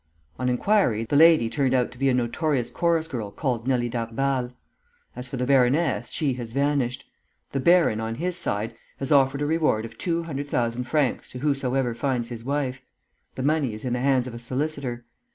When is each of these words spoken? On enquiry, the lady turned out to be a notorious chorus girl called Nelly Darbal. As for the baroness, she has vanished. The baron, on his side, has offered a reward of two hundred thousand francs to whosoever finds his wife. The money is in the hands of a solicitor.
On 0.39 0.49
enquiry, 0.49 1.03
the 1.03 1.15
lady 1.15 1.47
turned 1.47 1.75
out 1.75 1.91
to 1.91 1.99
be 1.99 2.09
a 2.09 2.13
notorious 2.15 2.71
chorus 2.71 3.07
girl 3.07 3.29
called 3.29 3.67
Nelly 3.67 3.87
Darbal. 3.87 4.51
As 5.15 5.27
for 5.27 5.37
the 5.37 5.45
baroness, 5.45 6.09
she 6.09 6.33
has 6.33 6.53
vanished. 6.53 7.05
The 7.51 7.59
baron, 7.59 7.99
on 7.99 8.15
his 8.15 8.35
side, 8.35 8.75
has 8.97 9.11
offered 9.11 9.43
a 9.43 9.45
reward 9.45 9.85
of 9.85 9.99
two 9.99 10.23
hundred 10.23 10.47
thousand 10.47 10.85
francs 10.85 11.29
to 11.33 11.37
whosoever 11.37 11.93
finds 11.93 12.29
his 12.29 12.43
wife. 12.43 12.81
The 13.35 13.43
money 13.43 13.75
is 13.75 13.85
in 13.85 13.93
the 13.93 13.99
hands 13.99 14.25
of 14.25 14.33
a 14.33 14.39
solicitor. 14.39 15.05